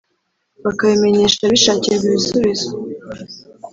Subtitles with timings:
[0.63, 2.67] bakabimenyesha bishakirwa ibisubizo